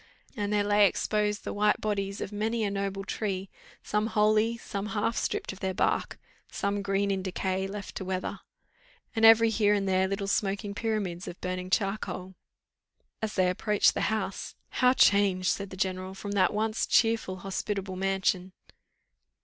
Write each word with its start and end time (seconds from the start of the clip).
And 0.35 0.51
there 0.51 0.63
lay 0.63 0.87
exposed 0.87 1.43
the 1.43 1.53
white 1.53 1.79
bodies 1.79 2.21
of 2.21 2.31
many 2.31 2.63
a 2.63 2.71
noble 2.71 3.03
tree, 3.03 3.51
some 3.83 4.07
wholly, 4.07 4.57
some 4.57 4.87
half, 4.87 5.15
stripped 5.15 5.53
of 5.53 5.59
their 5.59 5.75
bark, 5.75 6.17
some 6.51 6.81
green 6.81 7.11
in 7.11 7.21
decay, 7.21 7.67
left 7.67 7.93
to 7.97 8.03
the 8.03 8.05
weather 8.07 8.39
and 9.15 9.23
every 9.25 9.51
here 9.51 9.75
and 9.75 9.87
there 9.87 10.07
little 10.07 10.25
smoking 10.25 10.73
pyramids 10.73 11.27
of 11.27 11.39
burning 11.39 11.69
charcoal. 11.69 12.33
As 13.21 13.35
they 13.35 13.47
approached 13.47 13.93
the 13.93 14.09
house 14.09 14.55
"How 14.69 14.93
changed," 14.93 15.49
said 15.49 15.69
the 15.69 15.77
general, 15.77 16.15
"from 16.15 16.31
that 16.31 16.51
once 16.51 16.87
cheerful 16.87 17.35
hospitable 17.35 17.95
mansion!" 17.95 18.53